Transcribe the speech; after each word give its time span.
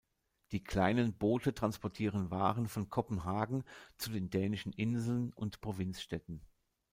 Die 0.51 0.63
kleinen 0.63 1.13
Boote 1.15 1.53
transportierten 1.53 2.31
Waren 2.31 2.67
von 2.67 2.89
Kopenhagen 2.89 3.63
zu 3.99 4.09
den 4.09 4.31
dänischen 4.31 4.73
Inseln 4.73 5.31
und 5.31 5.61
Provinzstädten. 5.61 6.41